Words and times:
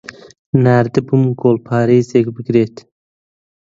ناردبووم 0.63 1.23
گوێلپارێک 1.39 2.05
بگرێت. 2.35 2.75